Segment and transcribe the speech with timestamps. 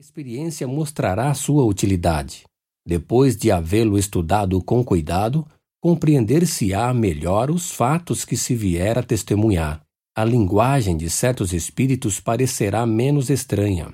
[0.00, 2.44] Experiência mostrará sua utilidade.
[2.86, 5.44] Depois de havê-lo estudado com cuidado,
[5.82, 9.82] compreender-se-á melhor os fatos que se vier a testemunhar.
[10.16, 13.92] A linguagem de certos espíritos parecerá menos estranha.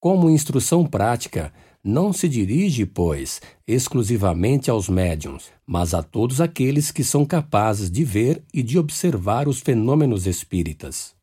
[0.00, 1.52] Como instrução prática,
[1.82, 8.04] não se dirige, pois, exclusivamente aos médiums, mas a todos aqueles que são capazes de
[8.04, 11.20] ver e de observar os fenômenos espíritas.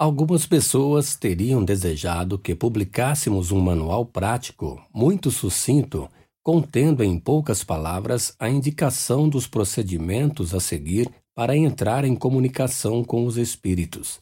[0.00, 6.08] Algumas pessoas teriam desejado que publicássemos um manual prático, muito sucinto,
[6.40, 13.26] contendo em poucas palavras a indicação dos procedimentos a seguir para entrar em comunicação com
[13.26, 14.20] os espíritos.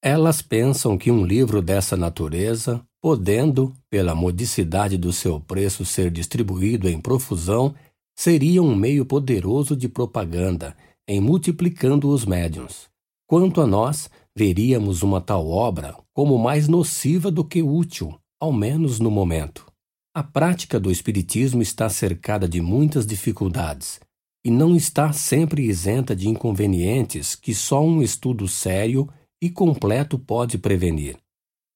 [0.00, 6.88] Elas pensam que um livro dessa natureza, podendo, pela modicidade do seu preço, ser distribuído
[6.88, 7.74] em profusão,
[8.14, 10.76] seria um meio poderoso de propaganda
[11.08, 12.93] em multiplicando os médiums.
[13.26, 19.00] Quanto a nós, veríamos uma tal obra como mais nociva do que útil, ao menos
[19.00, 19.66] no momento.
[20.14, 23.98] A prática do Espiritismo está cercada de muitas dificuldades
[24.44, 29.08] e não está sempre isenta de inconvenientes que só um estudo sério
[29.42, 31.16] e completo pode prevenir.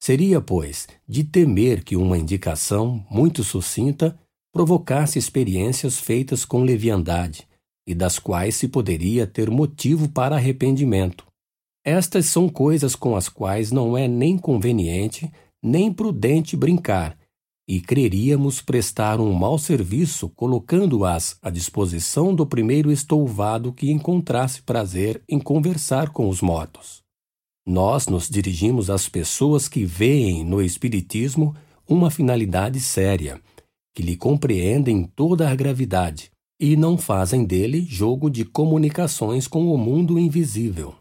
[0.01, 4.19] Seria, pois, de temer que uma indicação muito sucinta
[4.53, 7.49] provocasse experiências feitas com leviandade
[7.87, 11.28] e das quais se poderia ter motivo para arrependimento.
[11.85, 15.31] Estas são coisas com as quais não é nem conveniente
[15.63, 17.19] nem prudente brincar,
[17.69, 25.23] e creríamos prestar um mau serviço colocando-as à disposição do primeiro estouvado que encontrasse prazer
[25.29, 27.03] em conversar com os mortos.
[27.67, 31.55] Nós nos dirigimos às pessoas que veem no Espiritismo
[31.87, 33.39] uma finalidade séria,
[33.95, 39.77] que lhe compreendem toda a gravidade e não fazem dele jogo de comunicações com o
[39.77, 40.95] mundo invisível.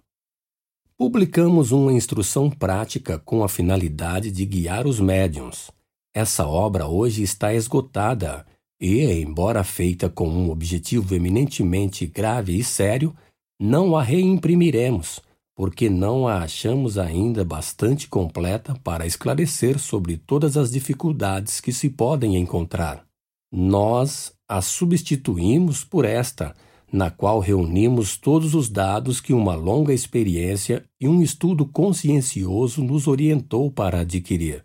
[0.98, 5.70] Publicamos uma instrução prática com a finalidade de guiar os médiums.
[6.14, 8.46] Essa obra hoje está esgotada
[8.82, 13.16] e, embora feita com um objetivo eminentemente grave e sério,
[13.60, 15.22] não a reimprimiremos
[15.58, 21.90] porque não a achamos ainda bastante completa para esclarecer sobre todas as dificuldades que se
[21.90, 23.04] podem encontrar.
[23.52, 26.56] Nós a substituímos por esta,
[26.92, 33.08] na qual reunimos todos os dados que uma longa experiência e um estudo consciencioso nos
[33.08, 34.64] orientou para adquirir.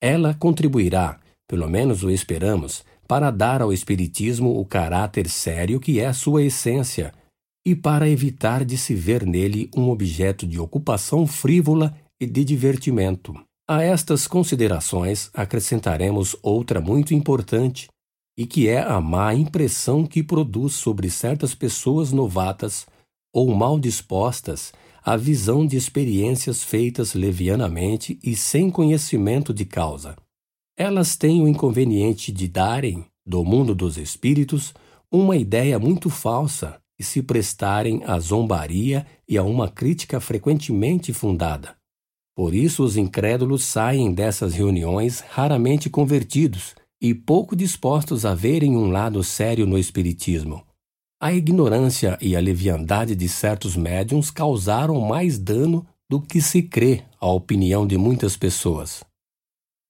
[0.00, 1.18] Ela contribuirá,
[1.48, 7.12] pelo menos o esperamos, para dar ao Espiritismo o caráter sério que é sua essência
[7.64, 13.34] e para evitar de se ver nele um objeto de ocupação frívola e de divertimento.
[13.68, 17.88] A estas considerações acrescentaremos outra muito importante,
[18.36, 22.86] e que é a má impressão que produz sobre certas pessoas novatas
[23.32, 30.16] ou mal dispostas a visão de experiências feitas levianamente e sem conhecimento de causa.
[30.76, 34.74] Elas têm o inconveniente de darem, do mundo dos espíritos,
[35.10, 41.76] uma ideia muito falsa e se prestarem à zombaria e a uma crítica frequentemente fundada.
[42.34, 48.90] Por isso, os incrédulos saem dessas reuniões raramente convertidos e pouco dispostos a verem um
[48.90, 50.64] lado sério no Espiritismo.
[51.20, 57.02] A ignorância e a leviandade de certos médiums causaram mais dano do que se crê
[57.20, 59.02] à opinião de muitas pessoas.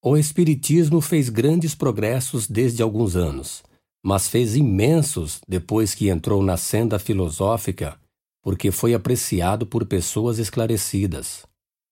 [0.03, 3.62] O Espiritismo fez grandes progressos desde alguns anos
[4.06, 7.99] mas fez imensos depois que entrou na senda filosófica,
[8.41, 11.44] porque foi apreciado por pessoas esclarecidas.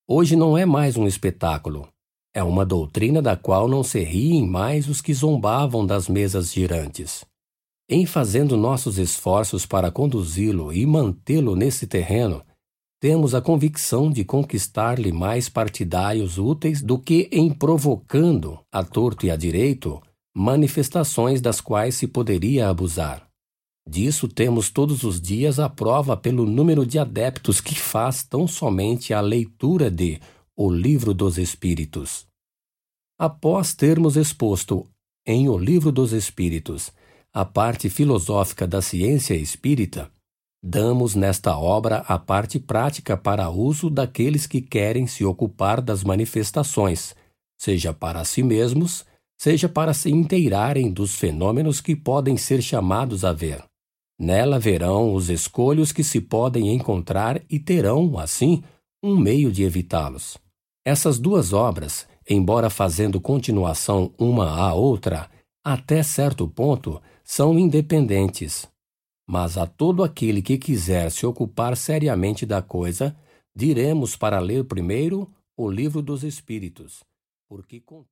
[0.06, 1.88] Hoje não é mais um espetáculo,
[2.34, 7.24] é uma doutrina da qual não se riem mais os que zombavam das mesas girantes.
[7.88, 12.42] Em fazendo nossos esforços para conduzi-lo e mantê-lo nesse terreno,
[13.00, 19.30] temos a convicção de conquistar-lhe mais partidários úteis do que em provocando, a torto e
[19.30, 20.02] a direito,
[20.34, 23.28] manifestações das quais se poderia abusar.
[23.86, 29.12] Disso temos todos os dias a prova pelo número de adeptos que faz tão somente
[29.12, 30.18] a leitura de
[30.56, 32.28] O Livro dos Espíritos.
[33.18, 34.88] Após termos exposto
[35.26, 36.92] em O Livro dos Espíritos
[37.32, 40.08] a parte filosófica da ciência espírita,
[40.62, 47.16] damos nesta obra a parte prática para uso daqueles que querem se ocupar das manifestações,
[47.60, 49.04] seja para si mesmos,
[49.36, 53.64] seja para se inteirarem dos fenômenos que podem ser chamados a ver.
[54.16, 58.62] Nela verão os escolhos que se podem encontrar e terão, assim,
[59.02, 60.43] um meio de evitá-los.
[60.84, 65.30] Essas duas obras, embora fazendo continuação uma à outra,
[65.64, 68.68] até certo ponto, são independentes.
[69.26, 73.16] Mas a todo aquele que quiser se ocupar seriamente da coisa,
[73.56, 77.02] diremos para ler primeiro o Livro dos Espíritos
[77.54, 77.78] porque